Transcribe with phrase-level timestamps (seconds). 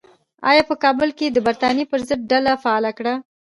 [0.47, 3.13] او په کابل کې یې د برټانیې پر ضد ډله فعاله کړه.